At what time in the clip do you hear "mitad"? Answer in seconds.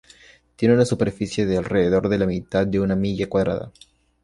2.25-2.65